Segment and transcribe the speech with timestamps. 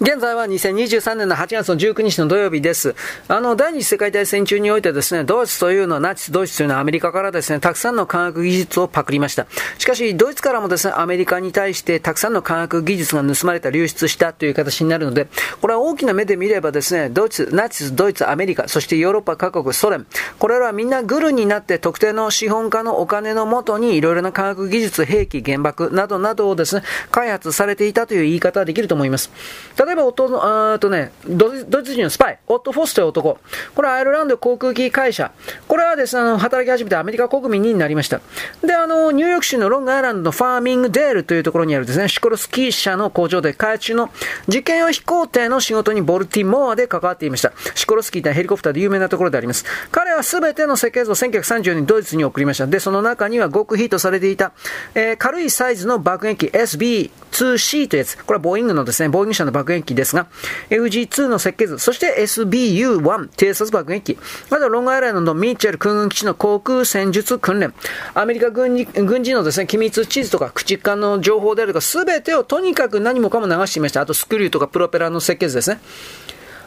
[0.00, 2.96] 現在は2023年の8月の19日の土曜日です。
[3.28, 9.46] あの、第二次世界大戦中においてですね、ドイツというのは、ナチスドイツというのはアメリカからですね、たくさんの科学技術をパクりました。
[9.78, 15.28] しかし、ドイツからもですね、アメリカに対してたくさんの科学技術が盗まれた、流出したという形になるので、
[15.60, 20.06] これは大きな目で見ればですね、ドイツ、ナチス、ドイツ、アメリカ、そしてヨーロッパ各国、ソ連、
[20.40, 26.82] これらはみんなグルになって特定の資本家のお金のもとにいろいろな科学技術、兵器、原爆などなどをですね、
[27.12, 29.30] 開発されていたという言い方はできると思います。
[29.84, 33.38] 例えば、あとね、ドイツ人のスパイ、オット・フォスという男。
[33.74, 35.32] これはアイルランド航空機会社。
[35.68, 38.20] これはですね、あの、働き始めてアメリカ国民になりました。
[38.62, 44.10] で、あの、ニューヨーク州のロングアイランドのファーミングデールというところにあるですね、シコロスキー社の工場で開発中の
[44.48, 47.52] 実験用飛行艇の仕事にボルティモアで関わっていました。
[47.74, 49.64] シコロスキーとはヘリコプターで有名なところであります。
[49.90, 52.66] 彼は全ての設計図を1930年にドイツに送りました。
[52.66, 54.52] で、その中には極秘とされていた、
[54.94, 58.16] えー、軽いサイズの爆撃機 SB2C というやつ。
[58.16, 60.26] これはボーイングのですね、ボーイング社の爆撃機ですが、
[60.70, 64.18] FG2 の設計図、そして SBU1 偵察爆撃機、
[64.50, 67.74] あとロングアイランドのミッチェル空軍基地の航空戦術訓練、
[68.14, 74.00] アメリカ軍事軍事のですね、機密地図とか駆逐艦の情報であるとか、すべてをとにかく何もかも流していました。
[74.00, 75.80] あとスクリューとかプロペラの設計図ですね。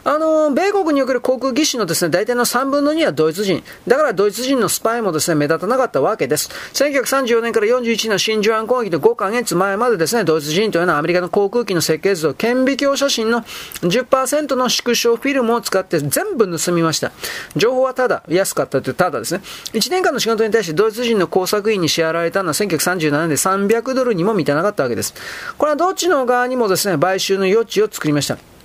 [0.08, 3.62] あの、米国における航空技師のですね、大体の3分の2はドイツ人。
[3.86, 6.48] だからドイツ人のスパイもですね、目立たなかったわけです。
[6.72, 13.42] 1934年から41年の真珠湾攻撃の5ヶ月前までですね、ドイツ人というのはアメリカの航空機の設計図と顕微鏡写真の
[13.82, 17.12] 10%の縮小フィルムを使って全部盗みました。
[17.54, 19.42] 情報はただ、安かったというただですね。
[19.74, 25.12] 1年間の仕事に対してドイツ人の工作員に支払われたのは1937年で300ドルにも満たなかったわけです。
[25.58, 28.57] これはどっちの側にもですね、買収の余地を作りました。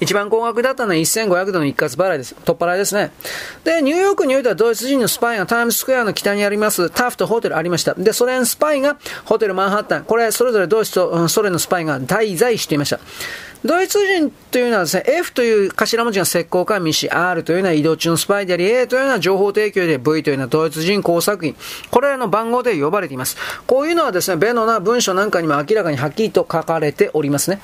[0.00, 2.34] 一番高額だったのは1500ドルの一括払いです。
[2.44, 3.12] 取っ払いですね。
[3.64, 7.94] で、ニューヨークにおいてはドイツ人のスパイがタイムズスクエアの北にありますタフトホテルありました。
[7.94, 10.04] で、ソ連スパイがホテルマンハッタン。
[10.04, 13.00] これ、それぞれドイツとソ連のスパイが滞在していました。
[13.64, 21.56] ドイツ人というのはですね、F という頭文字が石膏か未し、R というのは移動中のスパイであり、A というのは情報提供で V というのはドイツ人工作員。
[21.90, 23.36] これらの番号で呼ばれています。
[23.66, 27.60] こういうのはですね、ベノな文書なんかにも明らかにはっきりと書かれておりますね。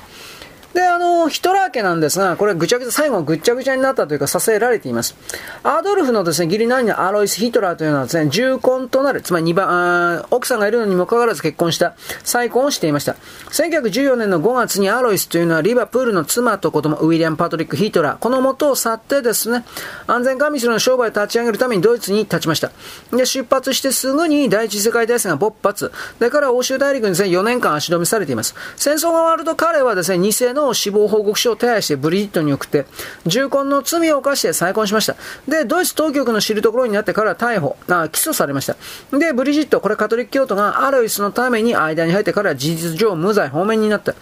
[0.73, 5.15] で、あの、ヒトラー家なんですが、これぐちゃぐちゃ、最後ぐちゃぐちゃになったというか、させられています。
[5.63, 13.15] アドルフのですね、義理の兄のアロイス・ヒトラーというのはですね、重婚となる、つまり2番、奥さんがいるのにもかかわらず結婚した、再婚をしていました。
[13.51, 19.63] 1914年の5月にアロイスというのはリバプールの妻と子供、ウィリアム・パトリック・ヒトラー、この元を去ってですね、
[20.07, 22.71] 安全管理するの商売を立ち上げるためにドイツに立ちました。
[23.11, 25.91] で、出発してすぐに第一次世界大戦が勃発。
[26.19, 28.55] でから欧州大陸にですね、4年間足止めされています。
[28.75, 32.85] 戦争が終わると彼はですね、偽の死亡報告書を手配してブリジットに送って、
[33.25, 35.15] 重婚の罪を犯して再婚しました。
[35.47, 38.77] で、ドイツ当局の知るところになってから逮捕、あ起訴されました。
[39.17, 44.13] で、ブリジット、これカトリック教徒がアロイスのために間に入ってから事実上無罪放免になった。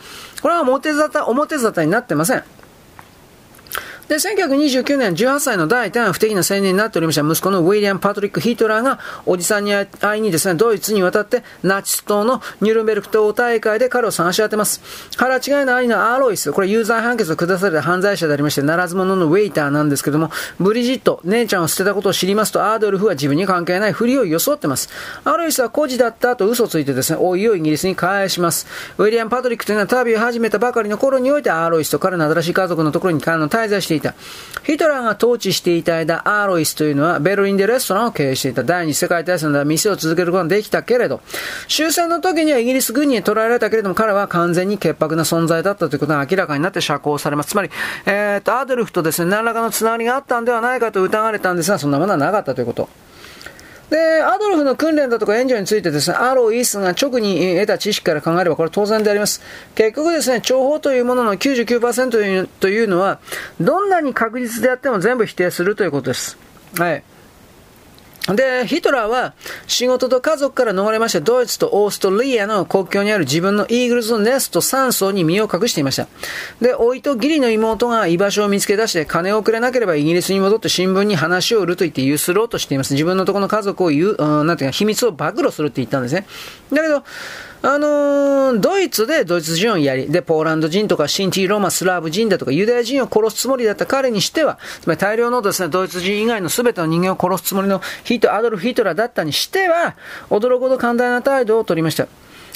[0.41, 2.44] これは表沙汰、表沙汰になってません。
[4.11, 14.81] で、1929年、18歳の第1不適な青年になっておりました息子のウィリアム・パトリック・ヒトラーが、おじさんに会いにですね、ドイツに渡って、ナチス党のニュルンベルク党大会で彼を探し当てます。
[15.16, 20.29] 腹違いの兄のアーロイス、これ有罪判決を下された犯罪者でありまして、ならず者のウェイターなんですけども、
[20.59, 24.89] ブリジット、姉ちゃんを捨てたことを知りますと、アードルフは自分に関係ないふりを装ってます。
[25.23, 28.67] アーロイスは孤児だったと嘘ついてですね、おいをイギリスに返します。
[28.97, 34.13] ウィリアム・パトリックというのは旅を始めたばかりの頃において、アーロイスと彼の新しい家族のところに滞在していた。
[34.63, 38.63] ヒトラーが統治していた間、アーロイスというのはベルリンでレストランを経営していた。
[38.63, 41.22] 第二次世界大戦では店を続けることができたけれど、
[41.67, 47.50] 終戦の時にはイギリス軍に捕らえられたけれども、彼は完全に潔白な存在だったということが明らかになって釈放されます。
[47.50, 47.69] つまり、
[48.06, 52.89] えー、と、アドルフとですね、何らかのつながりがあったんではないかと疑われたんですが、そんなものはなかったということ。
[53.91, 59.41] で、アドルフの訓練だとか援助についてですね、アロイスが直に得た知識から考えればこれ当然であります。
[59.75, 63.19] 結局ですね、情報というものの99%というのは、
[63.59, 66.38] どんなに確実であっても全部否定するということです。
[66.78, 67.03] はい。
[68.27, 69.33] で、ヒトラーは
[69.65, 76.07] 仕事と家族から逃れまして、ドイツとオーストリアの国境にある自分のイーグルズのネスト3層に身を隠していました。
[76.62, 82.94] で、老いと義理の妹が居場所を見つけ出して、金をくれなければイギリスに戻って新聞に話を売ると言ってゆすろうとしています。
[82.94, 86.27] 自分のとこの家族を言う、うん、なんていうか、秘密を暴露するって言ったんですね。
[86.71, 87.03] だけど、
[87.63, 99.96] あのー、ドイツでドイツ人をやり、で、ポーランド人とかシンティ・ローマ、スラーブ人だとかユダヤ人を殺すつもりだった彼にしては、つまり大量のですね、ドイツ人以外の全ての人間を殺すつもりのヒト、アドルフ・ヒトラーだったにしては、
[100.31, 102.08] 驚くほど寛大な態度を取りました。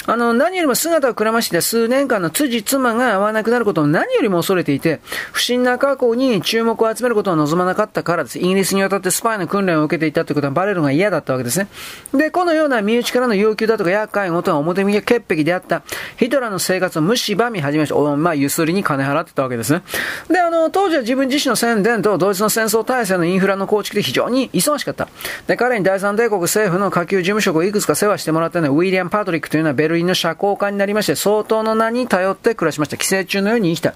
[0.06, 5.00] あの、何よりも姿をくらまして数年間の辻妻が会わなくなることを何よりも恐れていて、
[5.32, 8.38] 不審な過去に注目を集めることを望まなかったからです。
[8.38, 11.68] イギリスに渡ってスパイの訓練を受けていたということはバレるのが嫌だったわけですね。
[12.14, 15.82] で、このような身内からの要求だとか厄介事は表向き潔癖であった
[16.18, 18.16] ヒトラーの生活を蝕み始めました。
[18.16, 19.82] まあ、ゆすりに金払ってたわけですね。
[20.28, 25.08] で、あの、当時は自分自身の宣伝とドイツの戦争体制のインフラの構築で非常に忙しかった。
[25.46, 32.96] で、彼に第三帝国政府の下級事務職をいくつか世話してもらったのは、ウィリアム・パトリックというのはベル類の社交家になりまして、相当の名に頼って暮らしました。
[32.96, 33.94] 寄生虫のように生きた。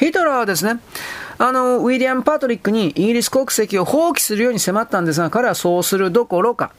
[0.00, 0.80] ヒトラーはですね、
[1.36, 6.72] あの、ウィリアム・パトリックにイギリス国籍を放棄するように迫ったんですが、彼はそうするどころか、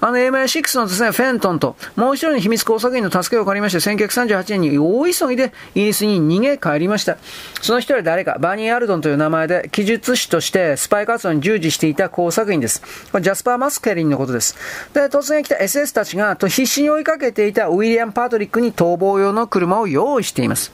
[0.00, 7.16] あの、MI6 のですね、フェントンと、もう一人の秘密工作員の助けを借りまして、1938年に大急ぎでイギリスに逃げ帰りました。
[7.62, 12.82] その一人は誰か、バニー・アルドンという名前で、記述師としてスパイ活動に従事していた工作員です。
[13.12, 14.56] これジャスパー・マスケリンのことです。
[14.92, 20.72] で、突然来た SS たちが、と必死に追いかけていたウィリアム・パトリックに逃亡用の車を用意しています。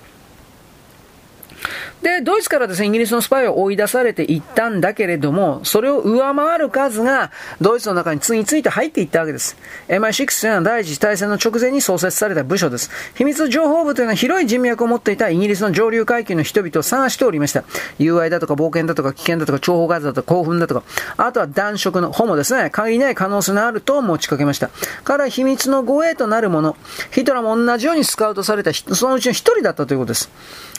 [2.03, 7.31] で、ドイツからですね、イギリスのスパイを追い出されていったんだけれども、それを上回る数が、
[7.61, 9.57] ドイツの中に次々と入っていったわけです。
[9.89, 12.91] MI6 というのは第一次大戦の直前に創設された部署です。
[13.15, 17.65] 秘密情報部というのは広い人脈を持っていたイギリスの上流階級の人々を探しておりました。
[17.99, 20.83] 友愛だとか冒険だとか危険だとか諜報画像だとか興奮だとか、
[21.19, 24.71] あとは男色のホモですね、限りない可能性のあると持ちかけました。
[25.05, 26.77] から秘密の護衛となるもの、
[27.11, 30.31] ヒトラーも同じようにスカウトされたそのうちの一人だったということです。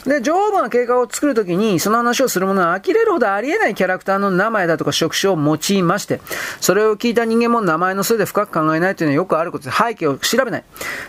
[0.04, 6.20] で、情報部の計画を作るときに、その話をする者は呆れるほどありえないキャラクターの名前だとか職種を用いまして、
[6.60, 10.64] それを聞いた人間も名前のせいで深く考えないというのはよくあることで、背景を調べない。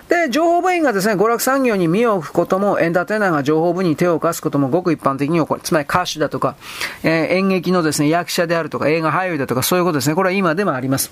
[0.10, 5.62] で、情報部員がですね、娯楽産業に身を置くことも、エンターテイナーが情報部に手を貸すこともごく一般的に起こる。
[5.64, 6.56] つまり歌手だとか、
[7.04, 10.16] えー、演劇のですね、役者であるとか、映画俳優だとか、そういうことですね。
[10.16, 11.12] これは今でもあります。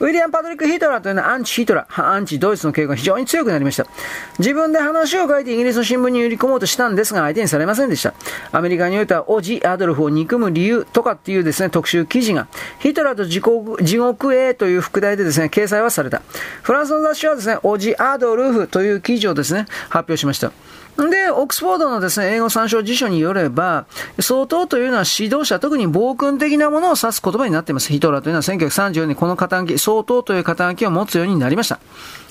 [0.00, 3.86] ウィリアム・パトリック・ヒトラーというのはアンチ・ヒトラー、アンチ・ドイツの傾向が非常に強くなりました。
[4.38, 8.14] 自分で話を書いてイギリスの新聞に売り込もうとしたんですが、相手にされませんでした。
[8.52, 12.48] アメリカにおいては、オジ・アドルフを憎む理由とかっていうですね、特集記事が、
[12.78, 16.22] ヒトラーと地獄地獄へという副題でですね、掲載はされた。
[16.62, 20.52] フランスの雑誌はですね、オジ・アドルフという記事をですね、発表しました。
[20.98, 23.86] で、オックスフォードのですね、英語参照辞書によれば、
[24.18, 27.88] 相当というのは指導者、特に暴君的なものを指す言葉になっています。
[27.92, 31.78] ヒトラーというのは1934年にこの肩書き、相当という肩書きを持つようになりました。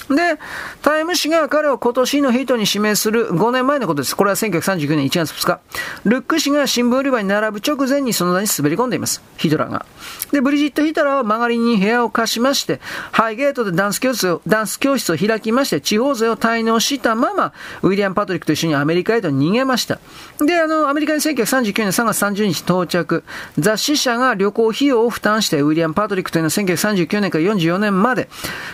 [0.09, 0.39] で、
[0.81, 4.15] タイム誌が彼を今年のヒットに指名する5年前のことです。
[4.15, 5.59] これは1939年1月2日。
[6.05, 9.21] ルック氏が新聞売り場に並ぶ直前にその名に滑り込んでいます。
[9.35, 9.85] ヒトラーが。
[10.31, 12.79] で、ブリジット・ヒトラーは曲がりに部屋を貸しまして、
[13.11, 19.99] ハイゲートでダンス教室を、ダンス教室を開きまして、地方税を滞納したまま、ウィリアム・パトリックと一緒にアメリカへと逃げました。
[20.39, 23.23] で、あの、アメリカに1939年3月30日到着。
[23.57, 28.27] 雑誌社が旅行費用を負担して、ウィリアム・パトリックというのは1939年から44年まで、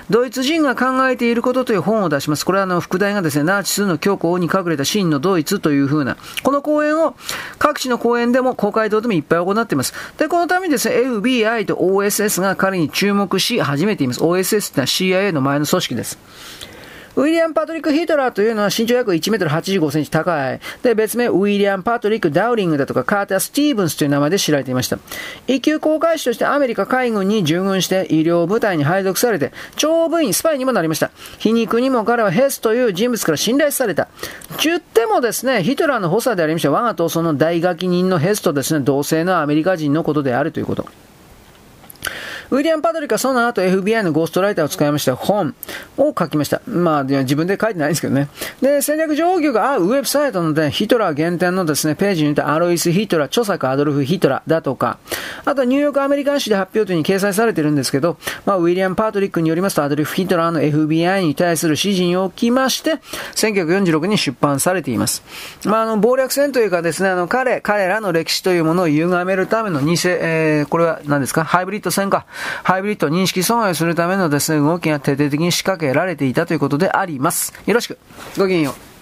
[0.10, 2.46] ドイツ人が考えていることという本を出します。
[2.46, 7.16] これはあの、副題がですね、ナーチスの強行に隠れた真のドイツという風な、この講演を
[7.60, 9.94] 各地の講演でも公会堂でもいっぱい行っています。
[10.18, 14.22] で、このためにですね、FBI と OSS が彼に注目し始めています。
[14.22, 16.18] OSS ってのは CIA の前の組織です。
[17.16, 20.60] ウィリアム・パトリック・ヒトラーというのは身長約1メートル85センチ高い。
[20.82, 24.98] で、別名、ウィリアム・パトリック・ダウリングだとか、カーター・スティーブンスという名前で知られていました。
[25.48, 31.12] 一級航海士としてアメリカ海軍に従軍して医療部隊に配属されて、長部員、スパイにもなりました。
[31.38, 34.08] 皮肉にも彼はヘスという人物から信頼された。
[34.64, 40.88] 言ってもですね、ヒトラーの補佐でありました我が闘争の大書人のヘスとですね、同性のアメリカ人のことであるということ。
[42.54, 45.56] ウィリアム・パトリックはその後 FBI のゴーストライターを使いました本
[45.98, 46.62] を書きました。
[46.68, 48.28] まあ、自分で書いてないんですけどね。
[48.62, 55.00] で、戦略情報局があウェブサイトので、ヒトラー原点のですね、ページにいたアロイス・ヒトラー、著作アドルフ・ヒトラーだとか、
[55.46, 63.00] あとニューヨークアメリカン誌で発表というに掲載されてるんですけど、まあ、ウィリアム・パトリックによりますと、アドルフ・ヒトラーの FBI に対する指示におきまして、
[63.34, 65.24] 1946年に出版されています。
[65.66, 71.44] まあ、あの、謀略戦というかですね、あの、彼、彼らの歴史というものを歪めるための偽、えー、これは何ですか？
[71.44, 72.28] ハイブリッド戦か。
[72.64, 77.54] ハイブリッド認識損害するためのですね、動きが徹底的に仕掛けられていたということであります。
[77.66, 77.98] よろしく。
[78.38, 78.93] ごきげんよう。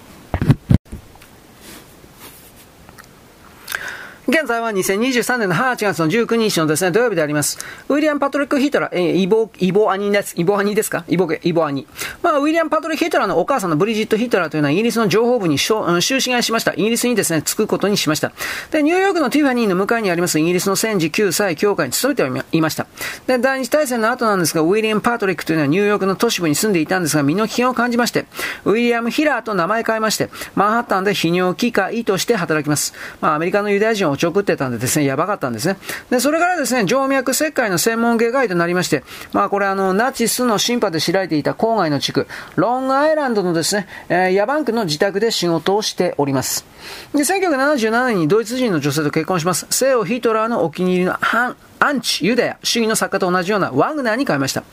[4.31, 7.59] 現在は2023年の8月の19日のですね、土曜日であります。
[7.89, 10.35] ウィリアム・パトリック・ヒトラー、えー、イボ、イボ兄です。
[10.37, 11.03] イボ兄ですか？
[11.09, 11.85] イボケ、イボ兄。
[12.23, 16.71] まあ、ウィリアム・パトリック・ヒトラーのお母さんのブリジット・ヒトラーというのはイギリスの情報部に終止買いしました。
[16.75, 18.31] イギリスにですね、着くことにしました。
[18.71, 22.87] で、ニューヨークのティファニーの向かいにありますイギリスの戦時救済協会に勤めていました。
[23.27, 28.27] で、第二次大戦の後なんですが、ウィリアム・パトリックというのはニューヨークの都市部に住んでいたんですが、身の危険を感じまして、
[28.63, 32.93] ウィリアム・ヒラーと名前変えまして、マンハッタンで泌尿器科医として働きます。
[33.19, 35.77] まあ、アメリカのユダヤ人をち送ってたんでですね、やばかったんですね。
[36.09, 46.65] で、それからですね、静脈切開の専門外科医となりまして、まあこれあの、ナチスの審判で知られていた郊外の地区、ロングアイランドのですね、えー、ヤバンクの自宅で仕事をしております。
[47.13, 49.67] で、1977年にドイツ人の女性と結婚します。
[49.69, 54.63] 西欧ヒトラーのお気に入りのハン、アンチユダヤ主義の作家と同じようなワグナーに変えました。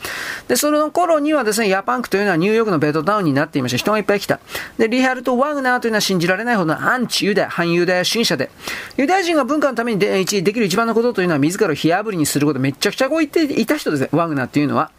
[0.47, 3.77] で、その頃にはですね、ヤパンクというのはニューヨークのベッドタウンになっていました。
[3.77, 4.39] 人がいっぱい来た。
[4.77, 8.51] で、リハルト・ワグナーというのは信じられないほどのアンチユダヤ、反ユダヤ主義者で、
[8.95, 14.91] ユダヤ人が文化のためにでできる一番のことというのは自らを火あぶりにすることめちゃくちゃこう言っていた人ですね、ワグナーっていうのは。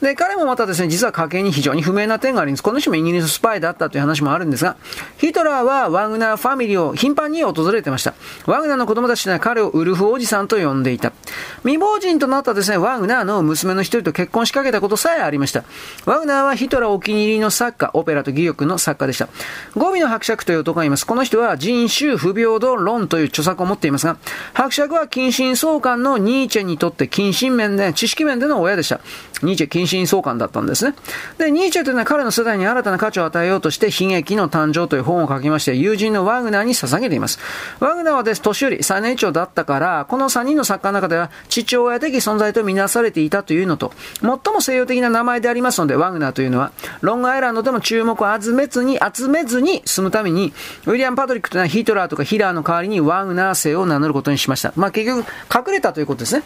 [0.00, 2.62] で、彼もまたですね、実は家系に非常に不明な点があります。
[2.62, 4.76] この人もイギリススパイだったという話もあるんですが、
[5.18, 8.14] ヒトラーはワグナーファミリーを頻繁に訪れてました。
[8.46, 11.12] ワグナーの子供たちは彼をウルフおじさんと呼んでいた。
[11.62, 15.64] 未亡人となったですね、ワグナーの娘の一人と結婚しかけたことさえありました。
[16.04, 19.28] ワグナーはヒトラーお気に入りの作家、オペラと戯曲の作家でした。
[19.76, 21.06] ゴミの伯爵という男がいます。
[21.06, 24.16] この人は人種不平等論という著作を持っていますが、
[24.54, 29.00] 伯爵は近親相関のニーチェにとって近親面で、知識面での親でした。
[29.42, 30.94] ニーチェ近親相関だったんですね。
[31.38, 37.38] で、ニーチェというのは彼の世代に新たな価値を与えようとして、悲劇の誕生という本を書きまして、友人のワグナーに捧げています。
[37.80, 50.52] ワグナーはです、年寄り、最年長だったから、この3人の作家の中では、父親的存在とみなされていたというのと、最も西洋的な名前でありますので、ワグナーというのは、ロングアイランドでも注目を集めずに、集めずに済むために、
[50.86, 54.72] ウィリアム・パトリックというのはヒトラーとかヒラーの代わりにワグナー姓を名乗ることにしました。
[54.76, 56.42] まあ結局、隠れたということですね。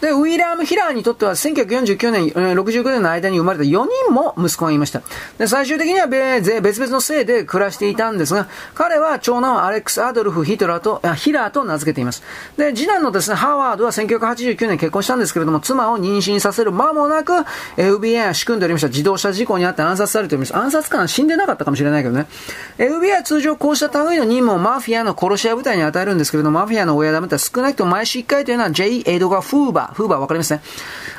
[0.00, 5.02] で、ウィラーム・ヒラーにとっては1949年、69年の間に生まれた4人も息子がいました。
[5.38, 12.22] で、最終的には別々の姓で暮らしていたんですが、彼は長男アレックス・アドルフ・ヒトラーと、ヒラーと名付けています。
[12.56, 17.32] で、次男のですね、ハワードは1989年結婚したんですけれども、妻を妊娠させる間もなく、
[17.76, 18.88] FBI は仕組んでおりました。
[18.88, 20.56] 自動車事故にあって暗殺されております。
[20.56, 22.26] 暗殺官死んでなかったかもしれないけどね。
[22.78, 29.02] FBI は通常こうした類の任務をマフィアの殺し屋部隊に与えるんですけれども、マフィアの親玉って少なくとも毎週1回というのは J.
[29.06, 30.62] エドガ・フーバー、フーバーわかりますね。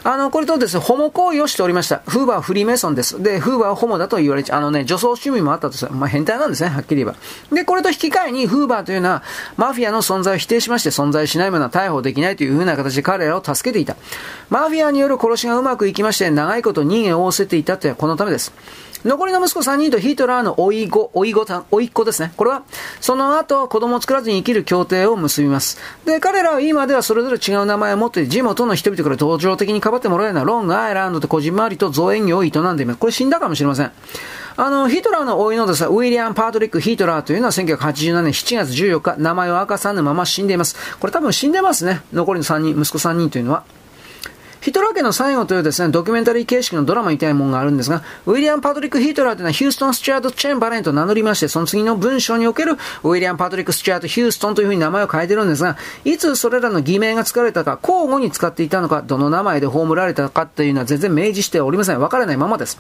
[0.04, 2.02] あの、これとですね、ホモ行為をしておりました。
[2.08, 3.22] フーバーはフリーメイソンです。
[3.22, 4.60] で、フーバーはホモだと言われちゃう。
[4.60, 5.92] あのね、女装趣味もあったとする。
[5.92, 7.16] まあ、変態なんですね、はっきり言えば。
[7.56, 9.24] で、これと引き換えに、フーバーというのは、
[9.58, 13.96] マフィアの存在を否定しまして、存在しないものは逮捕できないという風な形で彼らを助けていた。
[14.50, 18.54] マフィアによる殺しがうまくいきまして、長いこと人間を仰せていたというこのためです。
[19.04, 22.34] 残りの息子3人とヒトラーの甥い子、甥い子さん、甥いっ子ですね。
[22.38, 22.64] これは、
[23.00, 25.80] その後、子供を作らずに生きる協定を結びます。
[26.06, 33.00] で、彼らは今ではそれぞれ違う名前を持って、地元の人々から同情的にかばってもらえるようなロングアイランドでこじんまりと造園業を営んでいます。
[33.00, 33.92] これ死んだかもしれません。
[34.58, 40.76] あの、ヒトラーの甥のですね、ウィリアム・パートリック・ヒトラーというのは1987年7月14日、名前を明かさぬまま死んでいます。
[41.00, 42.02] これ多分死んでますね。
[42.14, 43.64] 残りの3人、息子3人というのは。
[44.62, 62.00] ヒトラー家の最後というですね、ドキュメンタリー形式のドラマみたいなものがあるんですが、ウィリアム・パトリック・ヒトラーというのはヒューストン・スチュアート・チェンバレンと名乗りまして、その次の文章におけるウィリアム・パトリック・スチュアート・ヒューストンというふうに名前を変えてるんですが、いつそれらの偽名が使われたか、交互に使っていたのか、どの名前で葬られたかというのは全然明示しておりません。
[62.00, 62.78] わからないままです。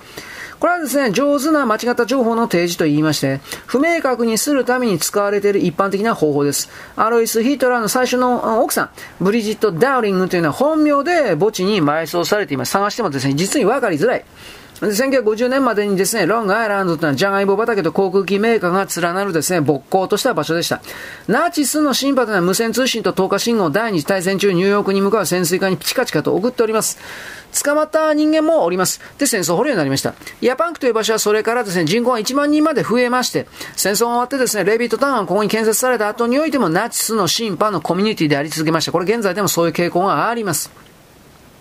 [0.59, 6.69] これはですね、上手な間違った情報の提示と言いまして、不明確にするために使われている一般的な方法です。
[6.95, 12.71] アロイス・ヒトラーの最初の奥さん、ブリジット・ダウリングというのは本名で墓地にに埋葬されています。
[12.71, 14.25] 探してもですね、実に分かりづらい。
[14.81, 20.81] 1950年までにですね、ロングアイランドというのはジャガイモ畑と航空機メーカーが連なるですね、勃興とした場所でした。
[21.27, 26.97] ナチスのシンパというのは無線通信と透過信号を第二次大戦中ニューヨークに向かう潜水艦にチカチカと送っております。
[27.63, 29.01] 捕まった人間もおります。
[29.19, 30.15] で、戦争捕虜になりました。
[30.41, 38.91] ヤパンクという場所はそれからですね、人口が1万人まで増えまして、戦争が終わってですね、レビットタウンがここに建設された後においてもナチスの審判のコミュニティであり続けました。
[38.91, 40.80] これ現在でもそういう傾向があります。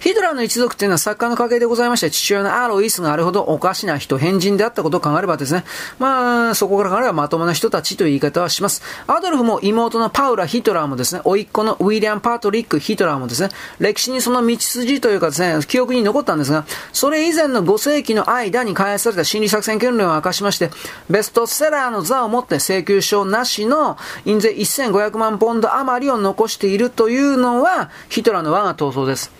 [0.00, 5.64] ヒトラーの一族っていうのは作家の家系でございまして、父親のアロイスがあれほどおかしな人、変人であったことを考えればですね、
[5.98, 8.82] まあ、そこから考えればまともな人たちという言い方はします。
[9.06, 13.48] アドルフも妹のパウラ・ヒトラーもですね、甥っ子のウィリアム・パートリック・ヒトラーもですね、
[13.78, 20.70] 歴史にその道筋というかですね、記憶に残ったんですが、それ以前の5世紀の間に開発された心理作戦訓練を明かしまして、
[21.08, 29.32] ベストセラーの座を持って請求書なしの印税1500万ポンド余りを残しているというのは、ヒトラーの我が闘争です。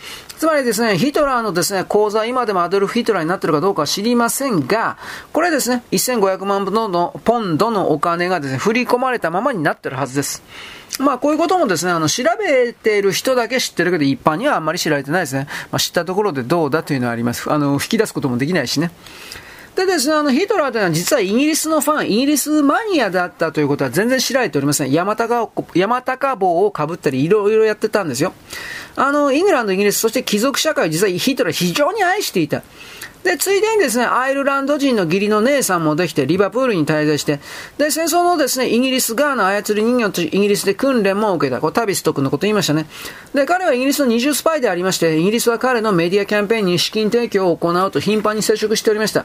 [0.46, 4.96] つまりですね、ヒトラーのですね、口座、今でもアドルフ・ヒトラーになってるかどうかは知りませんが、
[5.32, 10.44] これですね、1500万のポンドのお金がですね、振り込まれたままになってるはずです。
[11.00, 15.48] まあこういうこともですね、あの、調べている人だけ知ってるけど、一般にはあんまり知られてないですね。
[15.72, 17.50] まあ知ったところでどうだというのはあります。
[17.50, 18.92] あの、引き出すこともできないしね。
[19.76, 24.90] でですね、あの、ヒトラーというのは実はイギリスのファン、イギリスマニアだったということは全然知られておりません。
[24.90, 28.32] 山高、山高帽をかぶったり、いろいろやってたんですよ。
[28.96, 32.62] あの、イングランド、イギリス、そして貴族社会を実はヒトラー非常に愛していた。
[33.24, 37.40] で、ついでにですね、アイルランド人の義理の姉さんもできて、リバプールに滞在して、
[37.76, 41.60] で、戦争のですね、イギリス側の操り人形とイギリスで訓練も受けた。
[41.60, 42.86] これタビスト君のこと言いましたね。
[43.34, 49.24] で、彼はイギリスの二重スパイでありまして、イギリスは彼のメディアキャンペーンに資金提供を行うと頻繁に接触しておりました。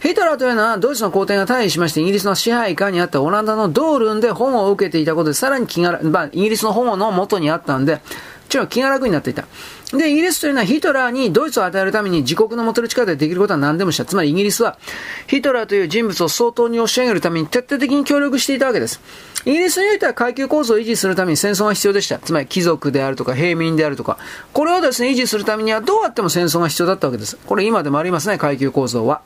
[0.00, 8.00] ヒトラーというのはドイツの皇帝が退位しまして、イギリスの支配下にあったオランダのドールンで保護を受けていたことで、さらに気が、まあ、イギリスの保護の元にあったんで、
[8.48, 9.44] ちょっと気が楽になっていた。
[9.92, 14.04] で、イギリスというのはヒトラーにドイツを与えるために自国の持てる力でできることは何でもした。
[14.04, 14.78] つまりイギリスは
[15.26, 19.00] ヒトラーという人物を相当に押し上げるために徹底的に協力していたわけです。
[19.44, 22.18] イギリスにおいては階級構造を維持するために戦争が必要でした。
[22.18, 24.18] つまり貴族であるとか平民であるとか。
[24.52, 27.38] これをですね、維持するためにはどうあっても戦争が必要だったわけです。
[27.46, 29.22] これ今でもありますね、階級構造は。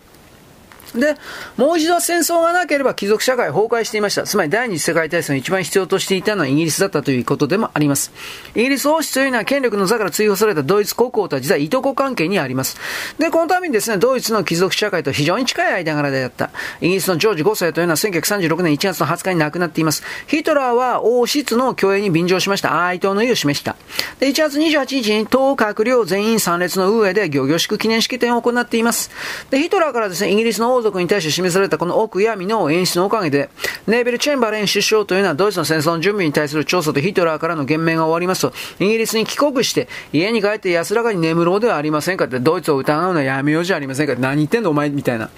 [0.94, 1.16] で、
[1.56, 4.24] もう一度戦争がなければ貴族社会崩壊していました。
[4.24, 8.12] つまり第二次世界大戦を一番必要としていたのはイギリスだったということでもあります。
[8.54, 12.76] イギリス王室というのは権力の座から追放されたドイツ国王とは実はいとこ関係にあります。
[13.18, 16.50] で、このためにですね、ドイツの貴族社会と非常に近い間柄であった。
[16.80, 20.02] イギリスのジョージ5世というのは1936年1月の20日に亡くなっています。
[20.26, 22.84] ヒトラーは王室の共栄に便乗しました。
[22.86, 23.76] 哀悼の意を示した。
[24.20, 29.10] で、1月28日に党閣僚全員参列の上で行々しく記念式典を行っています。
[29.50, 33.50] で、ヒトラーからですね、イギリスの王族に対して示されたこの奥闇の演出のおかげで、
[33.86, 38.52] ネーベル・チェンバレン首相というのはドイツの戦争の準備に対する調査とヒトラーからの言命が終わりますと、
[38.84, 45.30] イギリスに帰国して、家に帰って安らかに眠ろうではありませんかって、ドイツを疑うのはやめようじゃありませんかって、何言ってんのお前みたいな。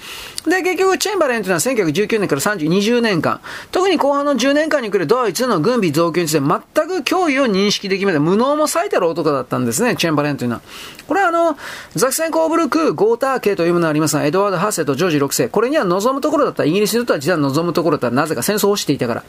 [0.47, 8.25] で、結局、チェンバレンというのは1919年から30、20年間、特に後半の10年間に来るドイツの軍備増強について全く脅威を認識できません。
[8.25, 10.63] 無能も最たる男だったんですね、チェンバレンというのは。
[11.07, 11.57] これはあの、
[11.95, 16.65] ザクセンコーブルク、ゴーター系というものがありますが、エドワード8世とジョージ6これには望むところだった。
[16.65, 18.15] イギリスにとっては実は望むところだった。
[18.15, 19.25] なぜか戦争をしていたから。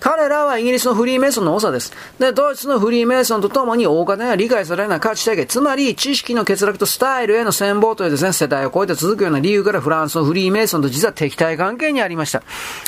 [0.00, 1.92] 彼らはイギリスのフリーメイソンの長です。
[2.18, 12.42] で、ドイツのフリーメイソンとともに大方には理解されない価値体系、つまり知識の欠落とスタイルへの戦望というですね、世代を超えて続くような理由からフランスのフリーメイソンと実は敵対関係にありました。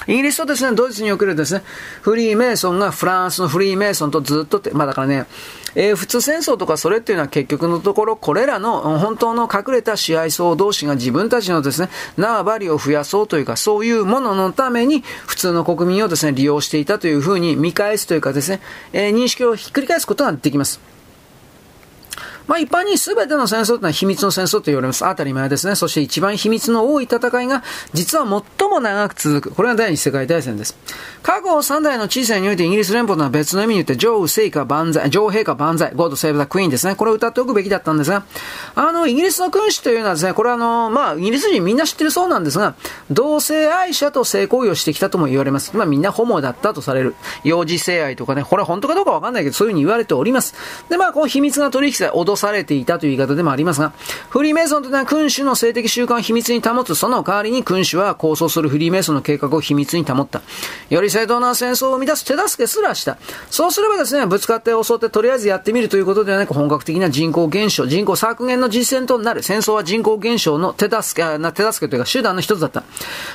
[0.07, 1.63] イギリスとですね、ドイツにおけるですね、
[2.03, 5.27] フリーメイソンがフランスのフリーメイソンとずっとって、まあだからね、
[5.75, 18.61] えー、普通戦争とかそれっていうのは結局のところ、これらの本当の隠れた試合層同士が自分たちのですね、縄張を増やそうというか、そういうもののために普通の国民をですね、利用していたというふうに見返すというかですね、
[18.93, 20.90] えー、認識をひっくり返すことができます。
[22.47, 25.01] まあ一般に全ての戦争というのは秘密の戦争と言われます。
[25.01, 25.75] 当たり前ですね。
[25.75, 28.25] そして一番秘密の多い戦いが、実は
[28.59, 29.55] 最も長く続く。
[29.55, 30.77] これが第二次世界大戦です。
[31.23, 36.95] 過去三代の小さいにおいてイギリス連邦とは別の意味によって、女王聖火万歳、女王陛下万歳、ゴードセーブ・ザ・クイーンですね。
[36.95, 38.25] これを歌っておくべきだったんですが、
[38.75, 42.75] あの、イギリスの君主というのはですね、これはあの、まあ、イギリス人みんな知ってるそうなんですが、
[43.11, 45.77] 同性愛者と性行為をしてきたとも言われます。
[45.77, 47.15] まあみんなホモだったとされる。
[47.45, 50.55] 幼児性愛とかね、これは本当かどうかわかんないけど、そういうふうに言われております。
[50.89, 53.93] で、まあ、こう秘密が取引され、脅されていたという言い方でもありますが、
[54.31, 60.43] フリーメイソンというのは君主の性的習慣を秘密に保つ、その代わりに君主は構想するフリーメイソンの計画を秘密に保った。
[60.89, 63.19] より正当な戦争を生み出す手助けすらした。
[63.51, 69.43] そうすればですね、ぶつかって襲ってとりあえずやってみるということではなく、本格的な人口減少、人口削減の実践となる。
[69.43, 72.85] 戦争は人口減少の手助け、な手助けというか手段の一つだった。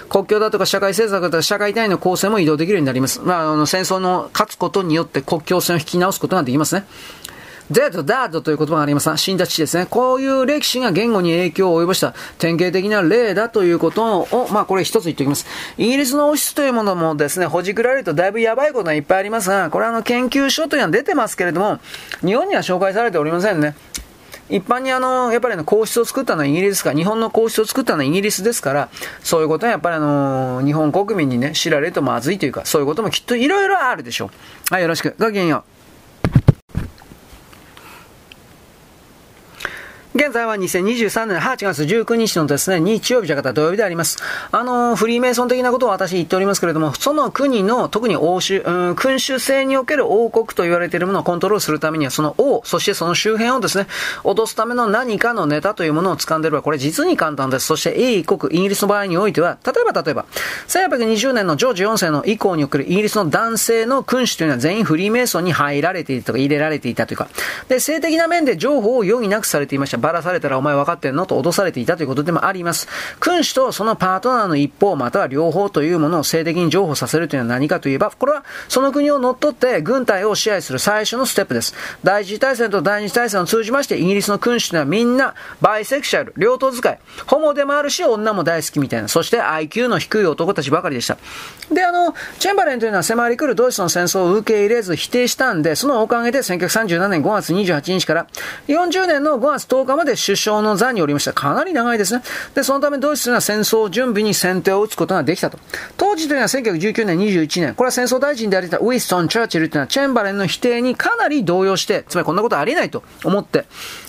[0.09, 3.21] 国境だとか社会政策だとか社会単位の構成も移動できるようになります。
[3.21, 6.85] まあ、あの戦争の勝つことによって国境線を引き直すことができますね。
[7.71, 9.87] デッド、ダードという言葉がありますが、死んだ地ですね。
[9.89, 15.47] こういう歴史が言語に影響を及ぼした典型的な例だということを、まあこれ一つ言っておきます。
[15.77, 21.79] イギリスの王室というものもですね、ほじくられるとだいぶやばいことがいっぱいありますが、これはあの研究書というのは出てますけれども、
[22.23, 23.75] 日本には紹介されておりませんね。
[24.47, 28.89] 一般にあの、やっぱり、ね、皇室を作ったのはイギリスか、日本の皇室を作ったのはイギリスですから、
[29.23, 34.29] そういうことはやっぱりあの、日本国民にね、知られるとまずいというか、そういうこともきっといろいろあるでしょう。
[34.69, 35.15] はい、よろしく。
[35.17, 35.74] ごきげんよう。
[40.17, 44.17] 現在は2023年8月19日のですね、日曜日じゃ方土曜日であります。
[44.49, 53.87] あの、フリーメイソン的なことを私言っておりますけれども、その国の特に王主、うん、君主制における王国と言われているものをコントロールするためには、その王、そしてその周辺をですね、
[54.23, 57.65] 脅すための何かのネタというものを掴んでいれば、これ実に簡単です。
[57.65, 60.25] そして英国、イギリスの場合においては、例えば例えば、
[60.69, 67.27] 1820年のジョージ4世の以降におけるイギリスの男性の君主というのは全員フリーメイソンに入られていたとか入れられていたというか、
[67.67, 70.04] で、性的な面で情報を余儀なくされていました。
[70.05, 72.87] ばらされたらお前分かってんのと脅されていたということでもあります。
[73.19, 81.73] 君主とそのパートナーの一方または両方というものを性的に譲歩させるというのは何かといえば、これはその国を乗っ取って軍隊を支配する最初のステップです。
[82.03, 91.17] 第一次大戦と第二次大戦を通じましてイギリスの君主というのはみんなバイセクシャル、両党使い、ホモでもあるし女も大好きみたいな、そして IQ の低い男たちばかりでした。
[91.71, 98.27] で、あの、チェンバレンというのは迫り来るドイツの戦争を受け入れず否定したんで、そのおかげで1937年5月28日から
[98.67, 101.33] 40年の5月10日まで首相の座におりました。
[101.33, 102.23] かなり長いですね。
[102.53, 105.59] で、そのためドイツというのは戦争準備に先手を打つことができたと。
[105.97, 113.65] 当時というのは1919年、21年、これは戦争大臣でありたウィストン・チャーチルというのはチェンバレンの否定にかなり動揺して、つまりこんなことありえないと思って、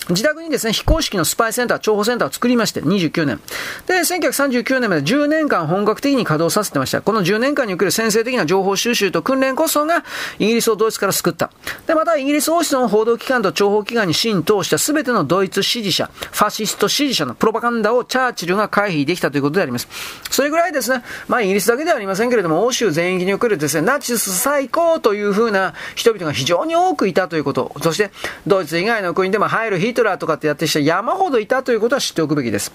[0.09, 3.41] 自宅にですね、非公式のスパイセンター、諜報センターを作りまして、29年。
[3.87, 7.01] で、1939年まで10年間本格的に稼働させてました。
[7.01, 10.05] この10年間における先制的な情報収集と訓練こそが、
[10.39, 11.51] イギリスをドイツから救った。
[11.87, 19.87] で、また、イギリス王室の報道機関と諜報機関に浸透した全てのドイツ支持者、ファシスト支持者のプロパガンダをチャーチルが回避できたということであります。
[20.29, 28.11] それぐらいですね、まあ、イギリスだけではありませんけれども、欧州全域におけるですね、ナチス最高というふうな人々が非常に多くいたということ、そして、
[28.45, 32.71] ドイツ以外の国でも入るヒトラーとかってやってる人山ほどいたということは知っておくべきです。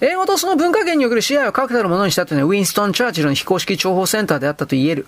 [0.00, 5.06] 英語とその文化圏における支配を確たるものにしたというのは、ウィンストン・チャーチルの非公式諜報センターであったと言える。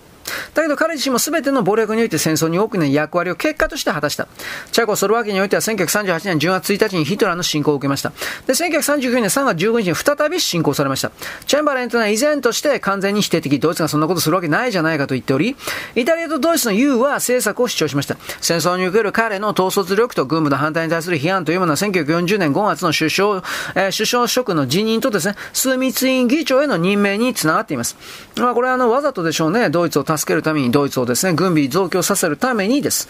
[0.53, 4.27] だけど彼自身も全ての謀略において戦争に多くの役割を結果として果たした。
[4.71, 8.11] チャコスロバキアにおいては1938年10月1日にヒトラーの侵攻を受けました。
[8.47, 11.11] で、1939年3月15日に再び侵攻されました。
[11.47, 15.55] チェンバレンというのは依然として完全に否定的、ドイツがそんなことするわけないじゃないかと言っており、
[15.95, 18.17] イタリアとドイツの U は政策を主張しました。
[18.41, 23.43] 戦争における彼の統率力と軍部の反対に対する批判というものは1940年5月の首相、
[23.75, 27.97] えー、首相職の辞任とですね、枢密院議長への任命につながっています。
[28.37, 33.07] まあこれはあの、わざとでしょうね、ドイツを助助けるためにドイツをですね、軍備増強させるためにです。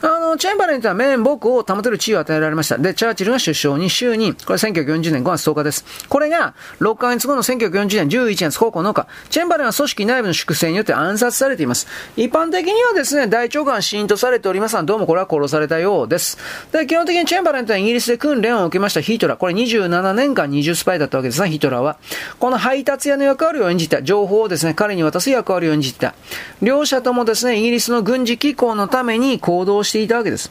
[0.00, 2.78] あの、チェンバレンとは面目を保てる地位を与えられました。
[2.78, 4.34] で、チャーチルが首相に就任。
[4.34, 5.84] これ1940年5月10日です。
[6.08, 11.86] これが、6ヶ月後の1940年11月9日、チェンバレンは組織内部の粛清によって暗殺されています。
[12.16, 16.38] 一般的にはですね、大長官死因とされておりますが、どうもこれは殺されたようです。
[16.72, 19.36] で、基本的にチェンバレンとはイギリスで訓練を受けましたヒトラー。
[19.36, 21.96] これ27年間20スパイだったわけですが、ヒトラーは。
[22.38, 24.02] この配達屋の役割を演じた。
[24.02, 26.14] 情報をですね、彼に渡す役割を演じた。
[26.62, 30.50] 両者ともですね、イギリスの軍事機構のために行動していたわけです。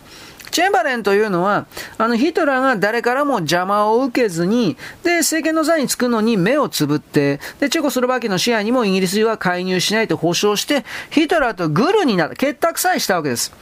[0.52, 1.65] チェンバレンというのは、
[1.97, 13.54] あのヒトラーが誰からも邪魔を受けずに、で、政権の座につくのに目をつぶって、で、チェコスロバキの支配にもイギリスは介入しないと保証して、ヒトラーとグルになった、結託さえしたわけです。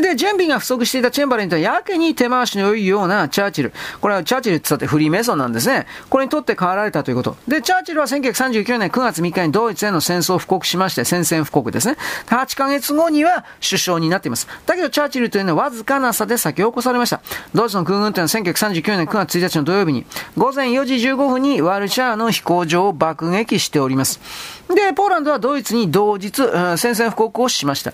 [0.00, 3.72] で、準備が不足していたチェンバレンとはやけに手回しの良いようなチャーチル。
[4.00, 5.86] これはチャーチルって言ったってフリーメイソンなんですね。
[6.10, 7.36] これにとって変わられたということ。
[7.48, 11.96] で、チャーチルは1939年9月3日にドイツへの戦争を布告しまして、宣戦布告ですね。
[12.26, 14.46] 8ヶ月後には首相になっています。
[14.66, 17.20] だけどチャーチルというのはわずかな差で先を越されました。
[17.54, 20.04] ドイツの空軍というのは1939年9月1日の土曜日に、
[20.36, 24.20] 午前4時15分にワルシャーの飛行場を爆撃しております。
[24.68, 26.42] で、ポーランドはドイツに同日、
[26.76, 27.92] 宣戦布告をしました。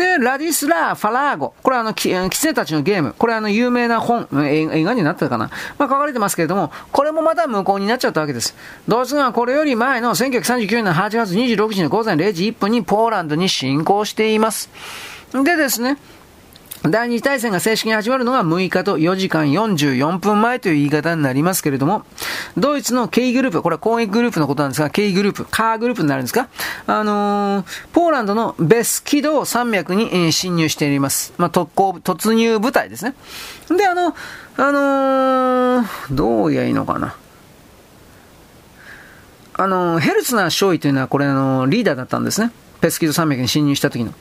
[0.00, 1.52] で、ラディスラー・ファラーゴ。
[1.62, 3.14] これはあの、キツネたちのゲーム。
[3.18, 5.50] これあの、有名な本、映画になったかな。
[5.76, 8.56] まあ、書かれてますけれども、これもまた無効になっちゃったわけです。
[8.88, 14.70] ドイツ軍はこれより前の1939年の8月26日の午前0時1分にポーランドに侵攻しています。
[15.34, 15.98] でですね、
[16.82, 22.06] 第二次大戦が正式に始まるのが6日と4時間44分前という言い方になりますけれども、
[22.56, 26.48] ドイツの K グループ、これは攻撃グループのことなんですが、K グループ、カーグループになるんですか？
[26.86, 31.34] あのー、ポーランドのベスキド山脈に、えー、侵入しています。
[31.36, 33.14] まあ、特攻、突入部隊ですね。
[33.68, 34.14] で、あの、
[34.56, 37.14] あのー、どう言えばいいのかな？
[39.52, 42.52] あの、ヘルツナー少尉というのはこれあの、リーダーだったんですね。
[42.80, 44.12] ペスキド山脈に侵入した時の。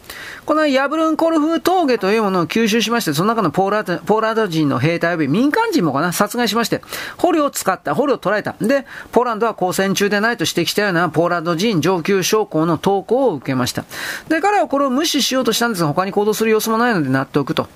[0.46, 6.82] このヤブルンコルフ峠というものを吸収しまして、その中のポーラポーランド人の兵隊及び民間人もかな、殺害しまして、
[7.18, 8.56] 捕虜を使った、捕虜を捕らえた。
[8.60, 13.86] で、ポーランドは交戦中でないと指摘したようなポーランド人上級将校の投稿を受けました。
[14.28, 17.68] で、彼はこれを無視しようとしたんですが、他に行動する様子もないので納得と。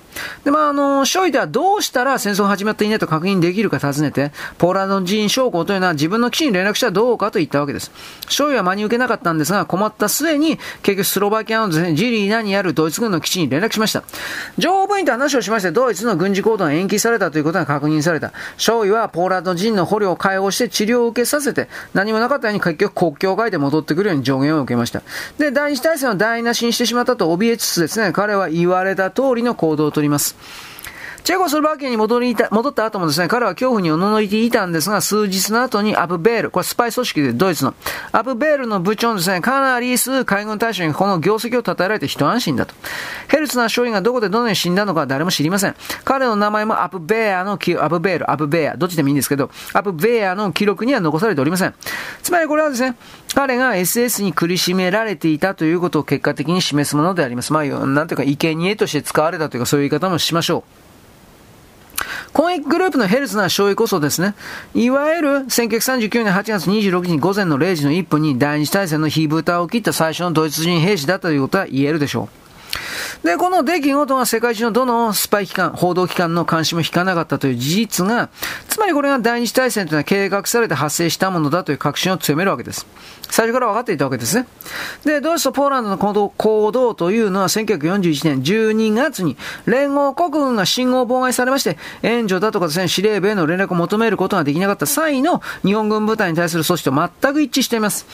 [0.44, 7.90] で、まあ、あの、ショイではどうしたら戦争始まっていないと確認できるか尋ねて、ポーランド人将校というのは自分の基地に連絡したらどうかと言ったわけです。
[8.28, 14.02] ショイは真に受けなかったんですが、困った末に、結局スロバキアのですね、ジリーナにあるドイツ軍の基地に連絡しました。
[14.58, 18.32] 情報部員と話をしまして、ドイツの軍事行動が延期されたということが確認された。
[18.56, 25.02] 少尉はポーランド人の捕虜を解放して治療を受けさせて、何もなかったように結局国境を変えて戻ってくるように助言を受けました。
[25.38, 30.73] で、第二次大戦を台無しにしてしまったと怯えつつですね、彼は言われた通りの行動をとります。
[31.24, 37.74] チェコスロバキアに戻りた戻った後もですね、彼は恐怖におののいていたんですが、数日の後にアブベール、これスパイ組織でドイツの、
[38.12, 42.74] アブベールの部長のですね、かなり数海軍大将にこの業績を称えられて一安心だと。
[43.28, 45.74] ヘルツな将員がどこでどのように死んだのかは誰も知りません。
[46.04, 51.74] 彼の名前もアブベアの記、アブベール、アブベア、どっちでもいいんですけど、アブベアの記録には残されておりません。
[52.22, 52.96] つまりこれはですね、
[53.34, 57.54] 彼が SS に苦しめられていたということを結果的に示すものであります。
[57.54, 60.83] まあ、なんていうか、生贄として使われたというか、そういう言い方もしましょう。
[62.32, 64.34] 公益グループのヘルツな勝利こそですね、
[64.74, 72.43] いわゆる1939年8月26日午前の0時の1分に第二次大戦の火蓋を切った最初のドイツ人兵士だったということは言えるでしょう。
[73.22, 78.28] で、この出来事が世界中のどのスパイ機関、報道機関の監視も引かなかったという事実が、
[78.68, 82.86] つまりこれが第二次大戦というのは計画されて発生したものだという確信を強めるわけです。
[83.30, 84.46] 最初から分かっていたわけですね。
[85.04, 98.06] で、ドイツとポーランドの行動というのは1941年12月に連合国軍が信号を妨害されまして、援助だとかですね、司令部への連絡を求めることができなかった際の日本軍部隊に対する措置と全く一致しています。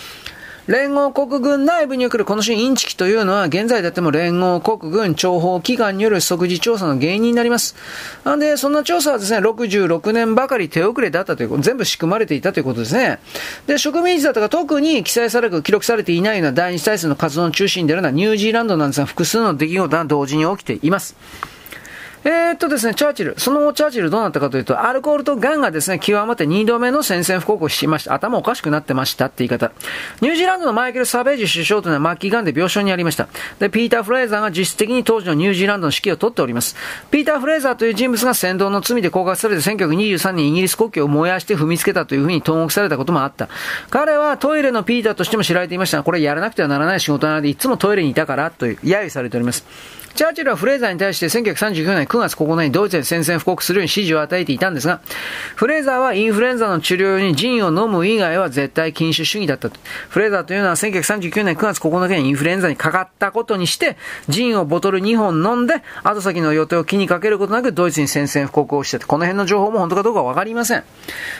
[0.66, 7.74] 連合国軍内部におけるこの種インチキというのは、現在であっても連合国軍諜報機関による即時調査の原因になります。
[8.24, 13.18] なんで、そんな調査はですね、66年ばかり手遅れだったということ、全部仕組まれていたということですね。
[13.66, 21.16] で、植民地だとか特に記載される、記録されていないような第二次大戦の活動の中心であるのはニュージーランドなんですが、複数の出来事が同時に起きています。
[22.22, 28.14] えー、っとですね、チャーチル、そのチャーチルどうなったかというと、アルコールとガンがですね、極まって2度目の宣戦布告をしました。
[28.14, 29.72] 頭おかしくなってましたって言い方。
[30.20, 33.28] ニュージーランドのマイケル・サベージ首相というのは末期ガンで病床にありました。
[33.58, 36.76] で、ピーター・フレーザーが実質的に当時のニュージーランドの指揮を取っております。
[37.10, 43.48] ピーター・フレーザーという人物が扇動の罪で告発されて1923年イギリス国旗を燃やして踏みつけたというふうに投獄されたこともあった。
[43.88, 49.64] 彼はトイレのピーターとしても知られていましたが、これやらなくてはならない仕事なので、いつもトイレにいたからという、揶揄されております。
[50.14, 55.00] チャーチルはフレーザーに対して1939年9月9日にドイツで宣戦布告するように指示を与えていたんですが、
[55.56, 59.78] フレーザーはインフルエンザの治療にジンを飲む以外は絶対禁酒主義だったと。
[60.08, 63.96] フレーザーというのは1939年9月9日にインフルエンザにかかったことにして、
[64.28, 70.84] ジンをボトル2本飲んで、後先の予定を気にかけることなくドイツに宣戦布告をしてこの辺の情報も本当かどうかわかりません。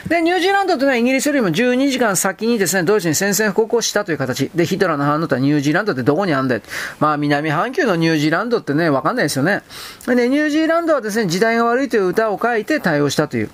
[0.07, 4.49] で、ニュージーランドというのはイギリスよりも12時間先にですね、ドイツに宣戦布告をしたという形。
[4.55, 6.61] で、ヒトラーの反応とはニュージーランドってどこにあんだよ。
[6.99, 9.61] まあ、南半球のニュージーランドってね、わかんないですよね。
[10.07, 13.49] で、ニュージーランドはですね、時代が悪いという歌を書いて対応したという。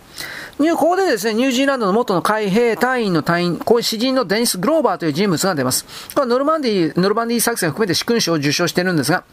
[0.60, 5.86] ここでですね、ニュージーランドの元の海兵隊員の隊員、こういう詩人のデニス・グローバーという人物が出ます。
[5.86, 9.24] これはノルマンディ、ノルマンディ作戦を含めて殊勲章を受賞しているんですが、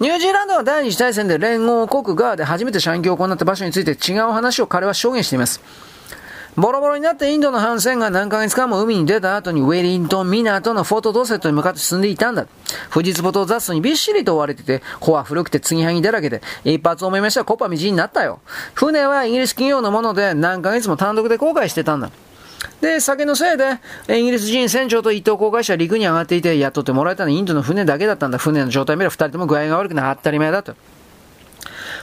[0.00, 5.60] ニュージーランドは第二次大戦で連合国側で初めて射撃を行った場所について違う話を彼は証言しています。
[6.56, 12.46] ボロボロになったインドの艦船が何ヶ月間も海に出た後にウェリントン港のフォートドセットに向かって進んでいたんだ。
[12.92, 18.40] 富士壺と雑草にびっしりと追われてて、帆は古くて継ぎはぎだらけで、一発思いましたらコッパみじになったよ。
[18.74, 22.10] 船はイギリス企業のもので何ヶ月も単独で航海してたんだ。
[22.80, 23.78] で、酒のせいで、
[24.18, 28.38] イギリス人船長と一等航海士は陸に上がっていて、雇ってもらえたのはインドの船だけだったんだ。
[28.38, 30.74] 船の状態見れば二人とも具合が悪くな当たり前だと。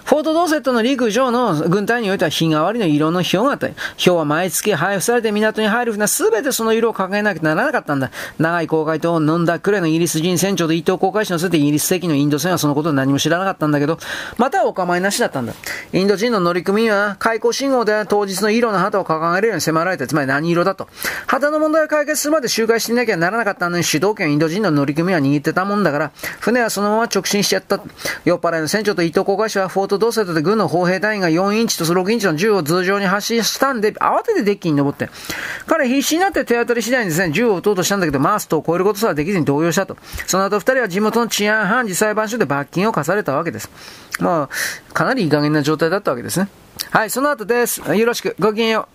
[0.05, 3.67] フォートドーセットの陸上の軍隊においては日替わりの色の表があった。
[3.67, 8.11] 表は毎月配布されて港に入る船すべてその色を掲げなきゃならなかったんだ。
[8.37, 13.97] 長い航海と飲んだくらいのイギリス人船長と一等航海士のせてイギリス籍のインド船はそのことを何も知らなかったんだけど、
[14.37, 15.53] またはお構いなしだったんだ。
[15.93, 20.87] インド人の乗組員は開口信号で当日の色の旗を掲げるように迫られて、つまり何色だと。
[21.27, 27.81] 旗の問題を解決するまで周回していなきゃならなかったのに主導権インド人の乗組員は握ってたもんだから、船はそのまま直進しちゃった。
[28.25, 35.09] 酔っ払いの船長と一等航海士はフォトドーセットで軍の砲兵隊員が4インチと6インチの銃を頭上に発射したんで、慌ててデッキに登って、
[35.65, 39.97] 彼必死になって手当たり次第にですね、銃を撃とうとしたんだけど、マーストを超えることすらできずに動揺したと。
[40.25, 43.69] その後二人は地元の治安判事裁判所で罰金を課されたわけです。
[44.19, 46.49] まあ、かなりいい加減な状態だったわけですね。
[46.91, 47.81] はい、その後です。
[47.81, 48.35] よろしく。
[48.39, 48.87] ごきげんよ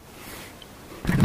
[1.19, 1.23] う。